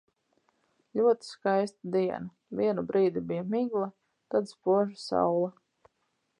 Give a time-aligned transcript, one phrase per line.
[0.99, 3.93] Ļoti skaista diena– vienu brīdi bija migla,
[4.33, 5.55] tad spoža saule.